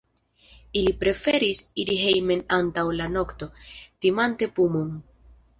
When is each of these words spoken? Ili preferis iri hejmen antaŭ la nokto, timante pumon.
Ili 0.79 0.93
preferis 1.03 1.61
iri 1.83 1.99
hejmen 2.05 2.41
antaŭ 2.59 2.87
la 3.03 3.07
nokto, 3.19 3.51
timante 4.07 4.53
pumon. 4.57 4.91